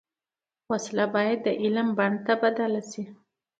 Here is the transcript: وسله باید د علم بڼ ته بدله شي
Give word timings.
وسله 0.71 1.05
باید 1.15 1.39
د 1.43 1.47
علم 1.61 1.87
بڼ 1.97 2.11
ته 2.25 2.33
بدله 2.43 2.81
شي 2.91 3.03